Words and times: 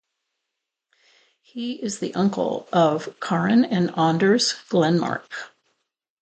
He 1.43 1.73
is 1.73 1.99
the 1.99 2.15
uncle 2.15 2.67
of 2.73 3.19
Karin 3.19 3.63
and 3.65 3.95
Anders 3.95 4.53
Glenmark. 4.67 5.29